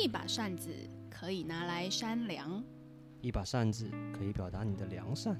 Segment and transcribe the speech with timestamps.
[0.00, 0.70] 一把扇子
[1.10, 2.62] 可以拿来扇凉，
[3.20, 5.36] 一把扇子可以表达你的良善，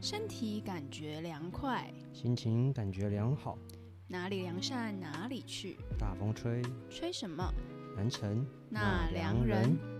[0.00, 3.56] 身体感觉凉快，心情感觉良好。
[4.08, 6.60] 哪里良善哪里去，大风吹，
[6.90, 7.48] 吹什么？
[7.96, 8.44] 南城。
[8.68, 9.95] 那良人。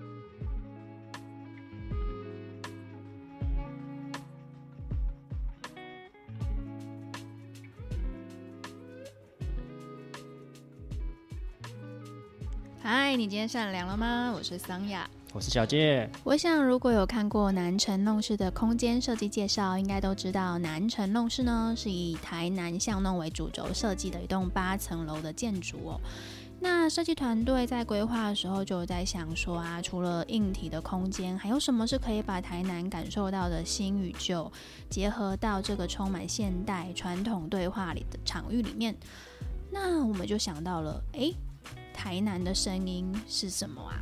[12.89, 14.33] 嗨，你今天善良了吗？
[14.33, 15.11] 我是桑雅。
[15.33, 16.09] 我是小杰。
[16.23, 26.01] 我想，如果有看过南城弄室的空间设计介绍，应该都知道南城弄室呢是以台南巷弄为主轴设计的一栋八层楼的建筑哦。
[26.61, 34.49] 那设计团队在规划的时候就在想说啊，除了硬体的空间，还有什么是可以把台南感受到的新与旧
[34.89, 38.95] 结合到这个充满现代传统对话里的场域里面？
[39.73, 41.33] 那我们就想到了，哎，
[41.97, 43.97] 台南的声音是什么啊？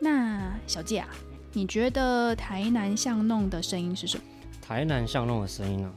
[0.00, 1.08] 那小姐啊，
[1.52, 4.22] 你觉得台南巷弄的声音是什么？
[4.62, 5.92] 台南巷弄的声音啊，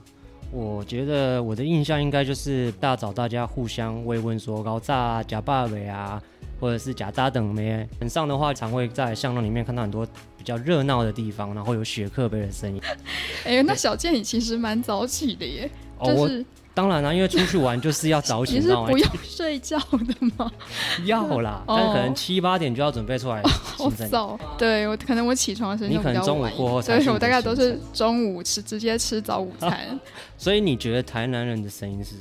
[0.51, 6.21] 我觉得我的印象应该就是大早大家互相慰问说高炸假爸尾啊，
[6.59, 7.87] 或者是假渣等咩。
[8.01, 10.05] 晚上的话，常会在巷弄里面看到很多
[10.37, 12.81] 比较热闹的地方，然后有雪克杯的声音。
[13.45, 15.69] 哎，那小健你其实蛮早起的耶，
[16.03, 16.45] 就是。
[16.77, 20.51] 当然啦，因为出去玩就是要早起，你是不用睡觉的吗？
[21.05, 23.41] 要啦，但可能七八点就要准备出来。
[23.41, 26.99] 好早，对我可能我起床的时间你可能中午过后才。
[26.99, 29.99] 对我大概都是中午吃，直接吃早午餐。
[30.37, 32.13] 所以你觉得台南人的声音是？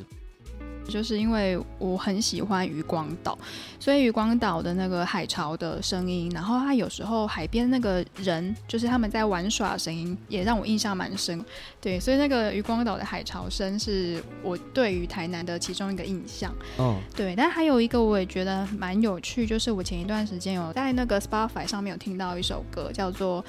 [0.89, 3.37] 就是因为我很喜欢渔光岛，
[3.79, 11.45] 所以渔光岛的那个海潮的声音，然后它有时候海边那个人，就是他们在玩耍的声音，也让我印象蛮深。
[11.81, 16.55] 对，所以那个渔光岛的海潮声是我对于台南的其中一个印象。
[16.79, 23.45] 哦，对，但还有一个我也觉得蛮有趣，就是我前一段时间有在那个 Spotify 上面有听到一首歌，叫做。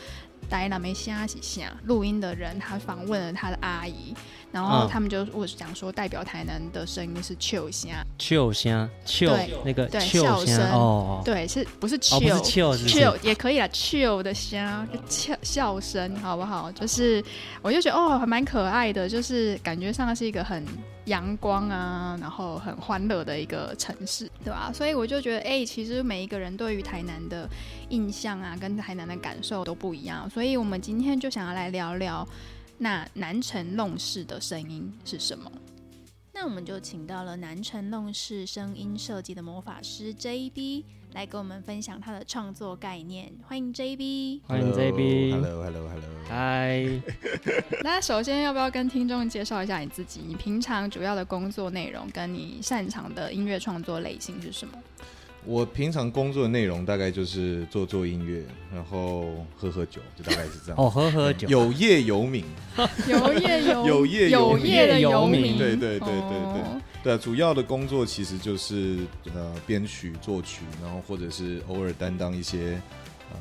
[0.49, 4.13] 戴那梅西亚西西录音的人，他访问了他的阿姨，
[4.51, 9.31] 然后他们就我讲说，代表台南的声音是秋虾，秋虾，秋
[9.63, 12.19] 那个笑声哦，对，是不是秋？
[12.19, 16.71] 不是秋，秋也可以啊，秋的虾，笑笑声，好不好？
[16.71, 17.23] 就是
[17.61, 20.65] 我就觉得哦，还蛮可爱的，就是感觉上是一个很。
[21.07, 24.69] 阳光啊，然后很欢乐的一个城市，对吧？
[24.73, 27.49] 所以我就觉得，哎，其实每一个人对于台南的
[27.87, 30.29] 印象啊，跟台南的感受都不一样。
[30.29, 32.27] 所以我们今天就想要来聊聊，
[32.77, 35.51] 那南城弄事的声音是什么？
[36.33, 40.83] 那我们就请到了南城弄事声音设计的魔法师 JB。
[41.13, 46.85] 来跟我们分享他的创作概念，欢迎 JB，欢迎 JB，Hello，Hello，Hello，嗨。
[47.81, 50.19] 那首先要不要跟听众介绍一下你自己？
[50.27, 54.77] 你平常主要的工作内容跟你擅长的音乐创作类型是什么？
[55.47, 58.43] 我平常工作的内容大概就是做做音乐，
[58.73, 60.75] 然后喝喝酒，就大概是这样。
[60.77, 62.43] 哦，喝喝酒，有业 有民，
[63.07, 66.09] 有业有，有业有业的游民，对对对对
[66.53, 66.81] 对。
[67.03, 68.97] 对，主要的工作其实就是
[69.33, 72.81] 呃编曲、作曲，然后或者是偶尔担当一些
[73.31, 73.37] 呃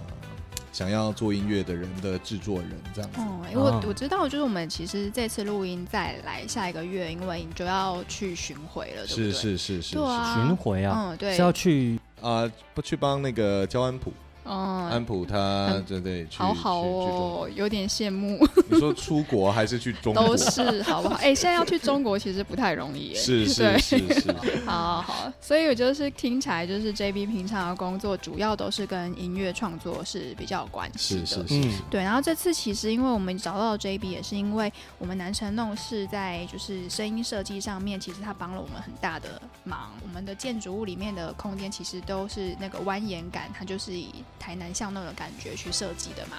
[0.76, 3.18] 想要做音乐的人的制作人这样子。
[3.18, 9.32] 哦，我我知道，就是我们其实这次录音再来下一个月，因为你就要去巡回了，对不对？
[9.32, 9.96] 是是是是，
[10.34, 14.12] 巡回啊，嗯，对，是要去啊，不去帮那个焦安普。
[14.46, 18.46] 哦，安普他真的好好哦，有点羡慕。
[18.70, 20.26] 你说出国还是去中国？
[20.28, 21.16] 都是好不好？
[21.16, 23.14] 哎，现在要去中国其实不太容易。
[23.14, 24.32] 是是是是。
[24.64, 31.26] 好好，所以我就是听起来就是 JB 平常的工作主要都是跟音乐创作是比较有关系的。
[31.26, 31.70] 是是是。
[31.90, 39.90] 对，然后这次其实因为我们找到 JB 也是因为我们南城弄是在就是声音设计上面，其实他帮了我们很大的忙。
[40.02, 44.10] 我们的建筑物里面的空间其实都是那个蜿蜒感，它就是以。
[44.38, 46.38] 台南巷弄的感觉去设计的嘛？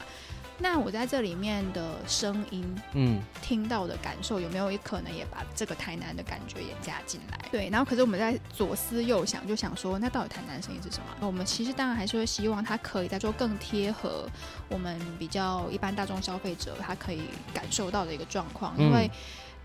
[0.59, 7.37] 那我在这里面的声音，嗯，听到的感受有没有可能也把这个台南的感觉也加进来？
[7.51, 11.27] 对，然后可是我们在左思右想，就想说，那到底台南声音是什么？
[11.27, 14.27] 我们其实当然还是会希望它可以在做更贴合
[14.67, 17.21] 我们比较一般大众消费者他可以
[17.53, 19.07] 感受到的一个状况，因为。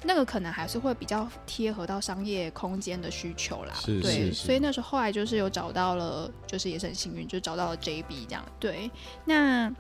[0.04, 8.44] 那个可能还是会比较贴合到商业空间的需求啦，对，所以那时候后来就是有找到了，就是也是很幸运，就找到了 JB 这样。
[8.58, 8.90] 对，
[9.24, 9.72] 那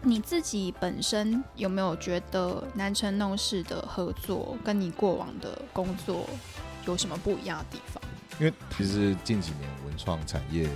[0.00, 6.24] 你自己本身有没有觉得南城弄市的合作跟你过往的工作
[6.86, 8.02] 有什么不一样的地方？
[8.40, 10.68] 因为其实近几年文创产业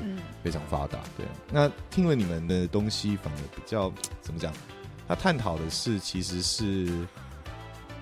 [0.43, 1.25] 非常发达，对。
[1.51, 3.91] 那听了你们的东西，反而比较
[4.21, 4.53] 怎么讲？
[5.09, 7.07] 他探讨的是其实是。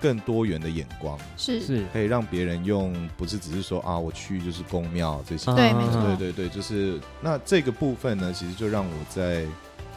[0.01, 5.53] 更多元的眼光，是是，可以让别人用，不是只是说啊，我去就是宫庙这些。
[5.53, 9.43] 对没错对对对，就是那这个部分呢，其实就让我在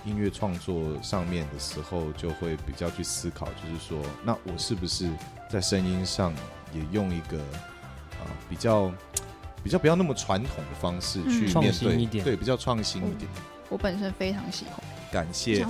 [0.04, 5.08] 音乐创作上面的时候，就会比较去思考，就是说，那我是不是
[5.48, 6.32] 在声音上
[6.74, 8.92] 也用一个啊比较
[9.62, 13.30] 比较不要那么传统的方式嗯去面对，新一点对，比较创新一点。
[13.70, 14.78] 我本身非常喜欢。
[15.10, 15.64] 感谢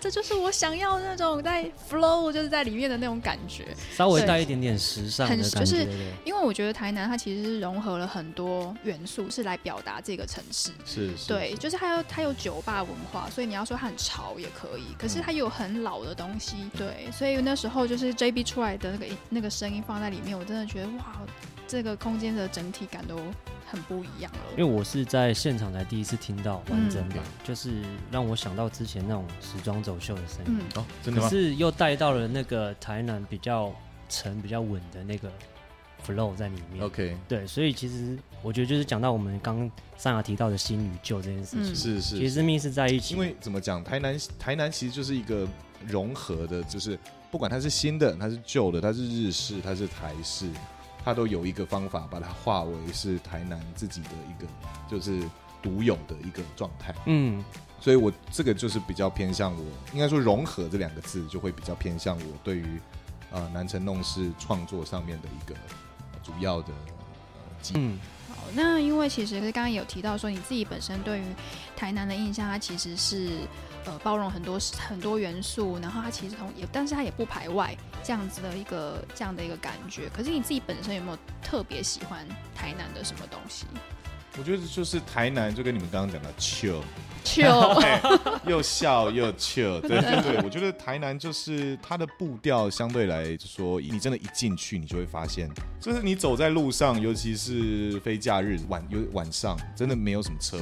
[0.00, 3.66] 这就是我想要的那种在 flow，就是在里面的那种感觉。
[3.94, 5.86] 稍微对带一点点时尚的很感觉，就是
[6.24, 10.70] 因为我觉得台南它其实是融合了很多元素，是来表达这个城市。
[10.86, 16.56] 是是，对，就是它有它有酒吧文化，所以你要说它很潮也可以，可是它有很老的东西。
[16.76, 21.20] 对，所以那时候就是 JB 出来的那个那个声音放在里面，我真的觉得哇，
[21.68, 23.16] 这个空间的整体感都
[23.70, 24.64] 很不一样了因为。
[24.64, 31.28] 我是在现场才第一次听到完整嗯版，就是让我想到之前那种时装走秀的声音，嗯，哦，真的吗？
[31.28, 33.72] 可是又带到了那个台南比较
[34.08, 35.30] 沉、比较稳的那个
[36.06, 36.84] flow 在里面。
[36.84, 43.14] OK，对，所以其实我觉得就是讲到我们刚刚上雅提到的新与旧这件事情，嗯是是，其实密是在一起。
[43.14, 45.46] 因为怎么讲，台南台南其实就是一个
[45.86, 46.98] 融合的，就是
[47.30, 50.48] 不管它是新的，它是旧的，它是日式，它是台式，
[51.04, 54.48] 它都有一个方法把它化为是台南自己的一个
[54.88, 55.22] 就是
[55.62, 56.94] 独有的一个状态。
[57.06, 57.44] 嗯，
[57.80, 62.80] 所以我这个就是比较偏向我，应该说融合这两个字就会比较偏向我对于
[63.30, 65.54] 呃南城弄市创作上面的一个
[66.12, 66.72] 呃主要的
[67.74, 67.98] 嗯，
[68.28, 71.24] 好，那因为其实刚刚有提到说，你自己本身对于
[71.76, 73.28] 台南的印象，它其实是
[73.84, 80.08] 呃包容很多很多元素，然后它其实同也，但是它也不排外这样子的一个这样的一个感觉。
[80.08, 83.66] 可是你自己本身有没有特别喜欢台南的什么东西？
[84.38, 86.80] 我觉得就是台南就跟你们刚刚讲的 chill。
[87.22, 87.44] 就
[87.82, 88.00] 哎
[88.46, 95.46] 又笑又 chill，对对对，我觉得台南就是它的步调相对来说，你真的一进去，你就会发现，
[95.78, 100.58] 就是你走在路上，尤其是非假日晚有晚上，真的没有什么车。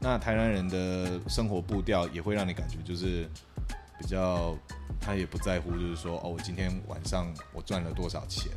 [0.00, 3.28] 那台南人的生活步调也会让你感觉就是
[3.98, 4.56] 比较，
[5.00, 8.52] 他也不在乎，就是说哦，我今天晚上我赚了多少钱，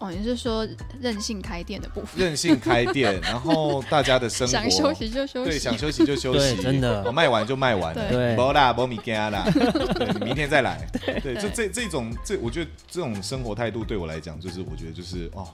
[0.00, 0.66] 哦，你是说
[1.00, 2.20] 任性开店的部分？
[2.20, 7.04] 任性开店，然后大家的生活想休息就休息，对，想休息就休息，对真的。
[7.04, 7.94] 我卖完就卖完。
[7.94, 8.34] 了，对。
[8.34, 15.46] 不啦，不米干啦， 对，你明天再来，对，对就这这种这，我觉得这种生活态度对我来讲，就是我觉得就是哦，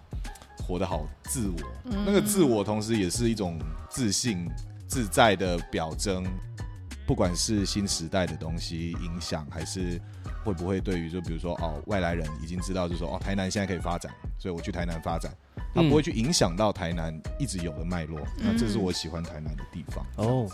[0.67, 2.05] 活得好自我，嗯。
[2.07, 3.59] 那个自我同时也是一种
[3.91, 4.49] 自信
[4.91, 6.27] 自在的表征，
[7.07, 10.01] 不管是新时代的东西影响，还是
[10.45, 15.33] 会不会对于就比如说哦，外来人已经知道，就说哦，台南现在可以发展，所以我去台南发展。
[15.73, 20.05] 它不会去影响到台南一直有的脉络，那这是我喜欢台南的地方。
[20.17, 20.49] 哦，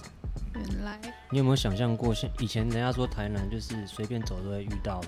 [0.54, 1.00] 原来
[1.30, 5.00] 你有没有想象过，像以前人家说台南就是随便走都会遇到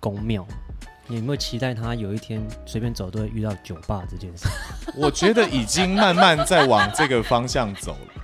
[0.00, 0.44] 宫庙，
[1.06, 4.48] 你有没有期待他有一天随便走都会遇到酒吧这件事？
[4.98, 8.21] 我觉得已经慢慢在往这个方向走了。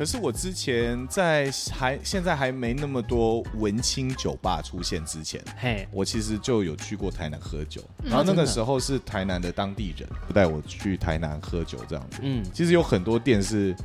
[0.00, 8.08] 可是我之前在还现在还没那么多文青酒吧出现之前，嘿，我其实就有去过台南喝酒，嗯。
[8.08, 12.20] 然后那个时候是台南的当地人不带我去台南喝酒这样子。
[12.22, 13.76] 嗯，其实有很多店是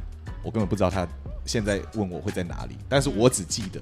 [0.42, 1.06] 我根本不知道他
[1.46, 3.82] 现在问我会在哪里，但是我只记得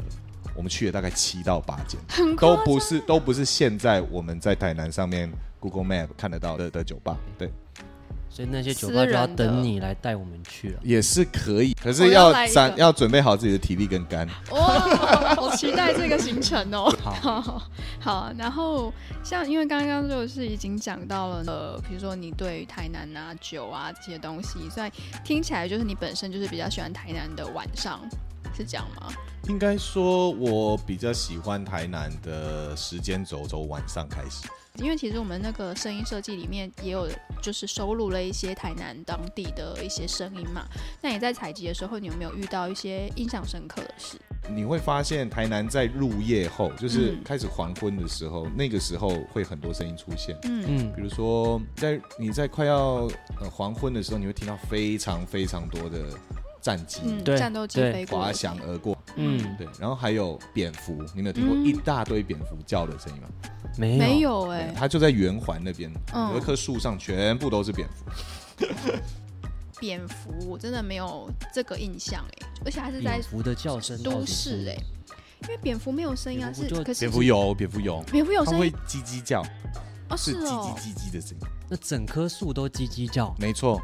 [0.55, 1.99] 我们去了大概七到八间，
[2.37, 7.51] 都不是都不是现在我们在台南上面 Google Map 看得到的的酒吧，对，
[8.33, 10.79] 所以那些酒吧就要等你来带我们去了。
[10.81, 14.27] 也是可以，可是要要来一个展要准备好自己的体力跟肝。
[14.49, 16.91] 哇，好期待这个行程哦。
[16.99, 18.91] 好， 好，好，然后
[19.23, 24.89] 像因为刚刚就是已经讲到了，呃，比如说你对于台南啊酒啊这些东西，所以
[25.23, 27.99] 听起来就是你本身就是比较喜欢台南的晚上，
[28.57, 29.13] 是这样吗？
[29.47, 34.47] 应该说，我比较喜欢台南的时间轴从晚上开始。
[34.81, 37.07] 因为其实我们那个声音设计里面也有，
[37.43, 40.65] 就是收录了一些台南当地的一些声音嘛。
[40.99, 44.17] 那你在采集的时候，你有没有遇到一些印象深刻的事？
[44.49, 50.35] 你会发现，台南在入夜后，就是嗯开始黄昏的时候，那个时候会很多声音出现。
[50.43, 53.07] 嗯嗯比如说，在你在快要
[53.39, 55.99] 呃黄昏的时候，你会听到非常非常多的
[56.63, 58.17] 战机嗯，对战斗机飞过。
[58.19, 61.65] 滑翔而过，嗯，对，然后还有蝙蝠，你没有听过嗯。
[61.65, 63.27] 一大堆蝙蝠叫的声音吗？
[63.77, 63.99] 没有。
[63.99, 66.31] 没有哎、它就在圆环那边，嗯。
[66.31, 68.65] 有一棵树上全部都是蝙蝠。
[69.79, 74.77] 蝙蝠我真的没有这个印象哎、而且还是在蝙蝠的叫声都是市哎、
[75.41, 79.41] 因为蝙蝠没有声音是可是蝙蝠有，蝙蝠有，蝙蝠有它会声音叽叽叫，
[80.09, 83.81] 哦，是叽哦叽，叽叽的声音，那整棵树都叽叽叫，没错。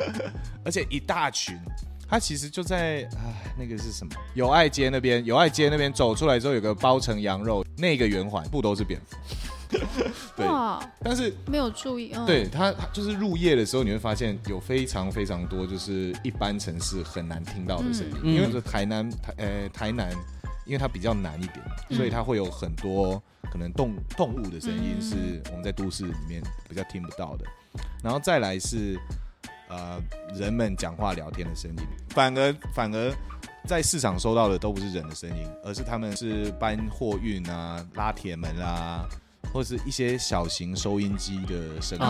[0.64, 1.60] 而且一大群，
[2.10, 4.12] 它其实就在啊，那个是什么？
[4.34, 9.16] 友爱街那边，友爱街那边走出来之后，有个包成羊肉，那个圆环不都是蝙蝠？
[10.36, 10.44] 对，
[11.04, 12.12] 但是没有注意。
[12.26, 20.10] 对它就是入夜的时候，你会发现有非常非常多就是一般城市很难听到的声音，因为是台南台呃台南，
[20.66, 27.44] 因为它比较难一点，所以它会有很多可能动动物的声音是我们在都市里面比较听不到的。
[28.02, 28.98] 然后再来是
[29.70, 30.02] 呃
[30.34, 31.78] 人们讲话聊天的声音，
[32.10, 33.10] 反而反而。
[33.66, 39.06] 在市场收到的都不是人的声音，而是他们是搬货运啊、拉铁门啊，
[39.52, 42.04] 或者是一些小型收音机的声音。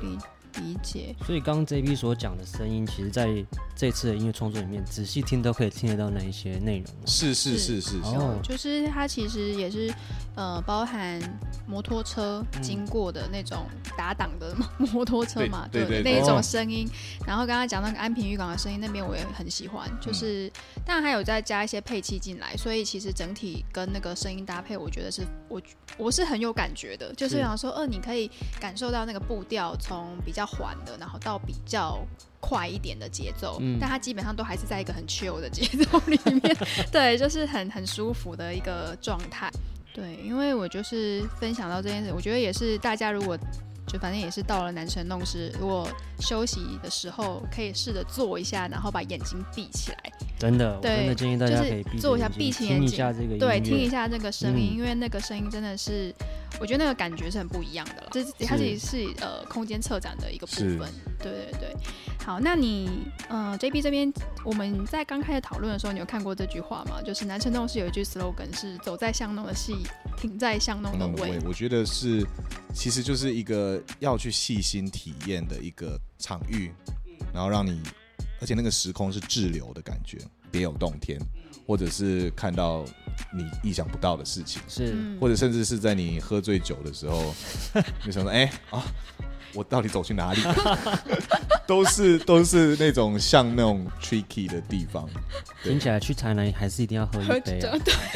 [0.00, 0.18] 对。
[0.60, 3.44] 理解，所以刚刚 JB 所讲的声音，其实在
[3.74, 6.86] 这次的音乐创作里面，仔细听都可以听得到那一些内容。
[7.06, 9.92] 是是是是，哦，就是它其实也是
[10.36, 11.20] 呃，包含
[11.66, 13.66] 摩托车经过的那种
[13.96, 14.54] 打档的
[14.92, 16.86] 摩托车嘛，对对那一种声音。
[17.26, 20.52] 然后刚刚讲那个安平渔港的声音，那边我也很喜欢，就是
[20.84, 25.60] 当然还有再加一些配器进来，所以其实整体跟那个声音搭配，我觉得是我
[25.96, 28.30] 我是很有感觉的，就是想说，呃，你可以
[28.60, 30.41] 感受到那个步调从比较。
[30.46, 31.98] 缓的，然后到比较
[32.40, 36.56] 快一点的节奏，但它基本上都还是在一个很 chill 的节奏里面，
[36.90, 39.50] 对，就是很很舒服的一个状态。
[39.94, 43.38] 对，因为我就是分享到这件事，我觉得也是大家如果。
[43.92, 45.86] 就反正也是到了南城弄市，如果
[46.18, 49.98] 休息的时候可以试着坐一下，然后把眼睛闭起来。
[50.38, 56.12] 真的，我真的建议大家可以坐一下，闭起眼睛，听一下这个，对，听一下那个声音，因为那个声音真的是，
[56.58, 58.08] 我觉得那个感觉是很不一样的了。
[58.10, 60.78] 这它其实是呃空间策展的一个部分。
[61.18, 61.76] 对对对。
[62.24, 62.88] 好，那你
[63.28, 64.12] 呃 JB 这边
[64.44, 67.00] 我们在刚开始讨论的时候，你有看过这句话吗？
[67.04, 69.76] 就是南城弄市有一句 slogan 是“走在巷弄的戏，
[70.16, 71.38] 停在香浓的味”。
[71.46, 72.26] 我觉得是，
[72.74, 73.82] 其实就是一个。
[74.00, 76.72] 要去细心体验的一个场域，
[77.32, 77.80] 然后让你，
[78.40, 80.18] 而且那个时空是滞留的感觉，
[80.50, 81.20] 别有洞天，
[81.66, 82.84] 或者是看到
[83.32, 87.32] 你意想不到的事情，是，或者甚至是在你喝醉酒的时候，
[88.04, 88.82] 你想说，哎啊。
[89.54, 90.40] 我到底走去哪里？
[91.66, 95.08] 都是都是那种像那种 tricky 的地方。
[95.62, 97.60] 听起来去台南还是一定要喝一杯。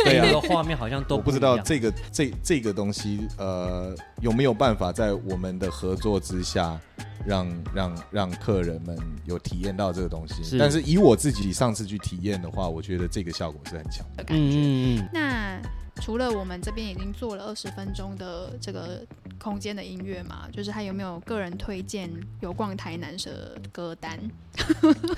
[0.05, 6.79] 对啊，画面好像都不知道这个这这个东西呃有没有办法在我们的合作之下，
[7.25, 10.59] 让让让客人们有体验到这个东西。
[10.59, 14.43] 但是以我自己上次去体验的话，我觉得这个效果是很强的感觉。
[14.43, 15.09] 嗯嗯。
[15.13, 15.63] 那。
[16.01, 19.05] 除了我们这边已经做了二十分钟的这个
[19.39, 22.11] 空间的音乐嘛，就是还有没有个人推荐
[22.41, 24.19] 有逛台南的歌单？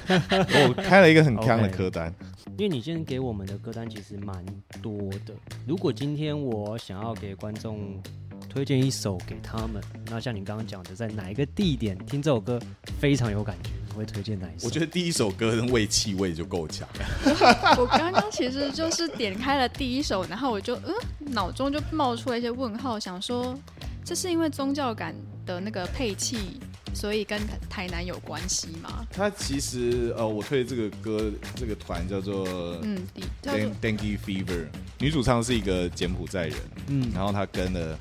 [0.08, 2.12] 我开了一个很强的歌单，
[2.56, 4.44] 因为你今天给我们的歌单其实蛮
[4.82, 5.34] 多的。
[5.66, 8.00] 如果今天我想要给观众。
[8.48, 9.82] 推荐一首给他们。
[10.06, 12.58] 那像你刚刚讲的，在哪一个地点听这首歌
[12.98, 14.66] 非常有感觉，你会推荐哪一首？
[14.66, 16.88] 我觉得第一首歌的味气味就够强。
[17.76, 20.94] 我刚刚其实就是点开了第一首，然后我就嗯，
[21.32, 23.58] 脑中就冒出了一些问号，想说
[24.04, 25.14] 这是因为宗教感
[25.44, 26.60] 的那个配器，
[26.94, 29.04] 所以跟台南有关系吗？
[29.10, 32.46] 它其实呃，我推这个歌，这个团叫做
[32.82, 32.98] 嗯
[33.42, 34.66] ，Dengue Fever，
[34.98, 37.98] 女主唱是一个柬埔寨人，嗯，然后她跟了。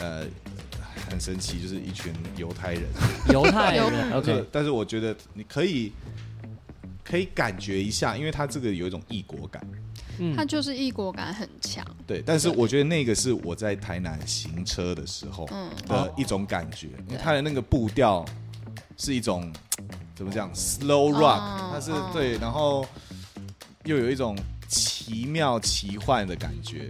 [0.00, 0.24] 呃，
[1.08, 2.82] 很神奇，就是一群犹太人，
[3.32, 4.12] 犹太人。
[4.16, 5.92] OK，但是我觉得你可以
[7.04, 9.66] 可以感觉一下，因为它这个有一种异国感，
[10.18, 11.84] 嗯，它就是异国感很强。
[12.06, 15.48] 对，但是我觉得那个是我在台南行车的时候
[15.86, 18.24] 的一种感觉，因为它的那个步调
[18.96, 19.50] 是一种
[20.14, 22.86] 怎么讲，slow rock，它是对，然后
[23.84, 24.36] 又有一种
[24.68, 26.88] 奇妙奇幻的感觉。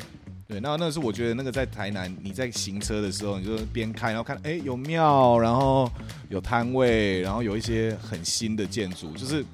[0.48, 5.92] 对，那那是我觉得那个在台南，你在行车的时候，你就边开，然后看，哎，有庙，然后
[6.30, 9.44] 有摊位，然后有一些很新的建筑，就是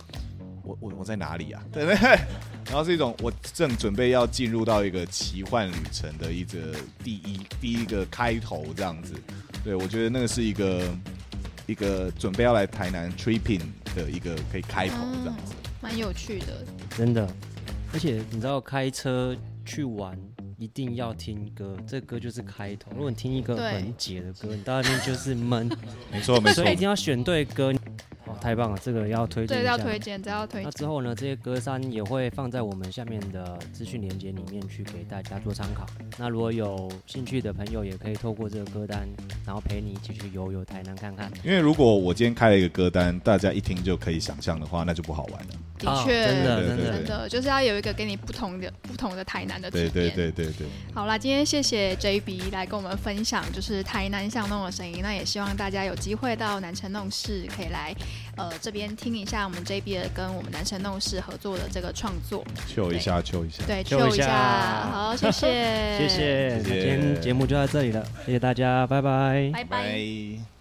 [0.62, 1.60] 我我我在哪里啊？
[1.72, 2.10] 对 不对？
[2.70, 6.60] 然后是一种我正准备要进入到一个奇幻旅程的一个
[7.02, 9.14] 第一第一个开头这样子。
[9.64, 10.96] 对，我觉得那个是一个
[11.66, 13.62] 一个准备要来台南 tripping
[13.96, 16.64] 的一个可以开头这样子，蛮有趣的，
[16.96, 17.28] 真的。
[17.92, 20.16] 而且你知道开车去玩。
[20.56, 22.90] 一定要听歌，这歌就是开头。
[22.92, 25.68] 如果你听一个很解的歌，你到那边就是闷。
[26.12, 27.72] 没错没错，所以一定要选对歌。
[28.44, 29.56] 哦，太棒了，这个要推荐。
[29.56, 30.62] 对，要推荐，这要推。
[30.62, 35.86] 那之后呢，这些歌单也会放在我们下面的资讯连接里面去给大家做参考。
[36.18, 39.08] 那如果有兴趣的朋友，也可以透过这个歌单，
[39.46, 41.32] 然后陪你一起去游游台南看看。
[41.42, 45.54] 因为如果我今天开了一个歌单，大家一听就可以想象的话，那就不好玩了。
[45.78, 49.90] 的确，真的真的真的，就是要有一个给你不同的不同的台南的体验。
[49.90, 50.66] 对对对对对。
[50.94, 55.00] 好啦，今天谢谢 JB 来跟我们分享，就是台南巷弄的声音。
[55.02, 57.94] 那也希望大家有机会到南城弄市，可以来。
[58.36, 69.00] 呃这边听一下我们 JB 跟我们男神弄事合作的这个创作，秀一下，秀一下，对，秀一下，好，谢谢， 谢谢，今天节目就到这里了，谢谢大家，拜。
[69.00, 69.64] 拜，拜。
[69.64, 70.53] 拜。